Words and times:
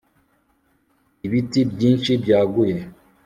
ibiti 1.25 1.59
byinshi 1.71 2.11
byaguye 2.23 2.77